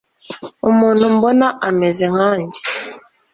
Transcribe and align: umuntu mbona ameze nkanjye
umuntu 0.69 1.03
mbona 1.15 1.47
ameze 1.67 2.05
nkanjye 2.13 2.59